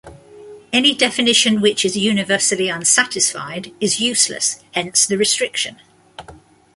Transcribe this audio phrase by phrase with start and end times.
[0.73, 5.77] Any definition which is universally unsatisfied is useless; hence the restriction.